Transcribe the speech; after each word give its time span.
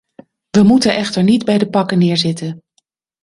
We 0.51 0.63
moeten 0.63 0.95
echter 0.95 1.23
niet 1.23 1.45
bij 1.45 1.57
de 1.57 1.69
pakken 1.69 1.97
neerzitten. 1.97 2.61